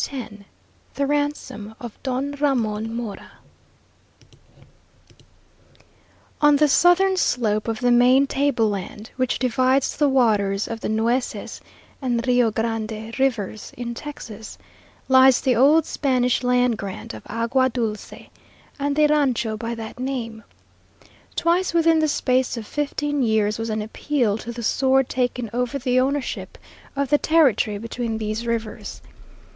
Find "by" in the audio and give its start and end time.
19.55-19.75